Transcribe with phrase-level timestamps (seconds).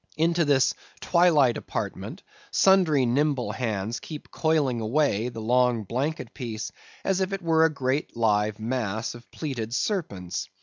[0.17, 6.71] Into this twilight apartment sundry nimble hands keep coiling away the long blanket piece
[7.03, 10.49] as if it were a great live mass of plaited serpents.